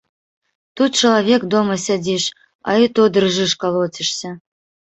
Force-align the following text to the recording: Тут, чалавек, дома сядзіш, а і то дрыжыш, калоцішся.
Тут, 0.79 0.91
чалавек, 1.01 1.41
дома 1.55 1.77
сядзіш, 1.85 2.23
а 2.73 2.75
і 2.85 2.89
то 2.97 3.01
дрыжыш, 3.19 3.51
калоцішся. 3.67 4.29